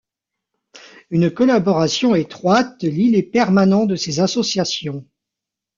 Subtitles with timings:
[1.11, 5.05] Une collaboration étroite lie les permanents de ces associations.